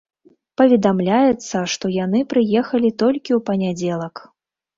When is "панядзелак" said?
3.53-4.15